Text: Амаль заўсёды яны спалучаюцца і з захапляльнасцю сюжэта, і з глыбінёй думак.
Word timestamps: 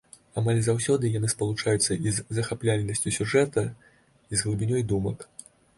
Амаль 0.41 0.61
заўсёды 0.67 1.11
яны 1.17 1.29
спалучаюцца 1.33 1.99
і 2.07 2.15
з 2.15 2.25
захапляльнасцю 2.39 3.15
сюжэта, 3.19 3.69
і 4.31 4.33
з 4.43 4.49
глыбінёй 4.49 4.81
думак. 4.93 5.31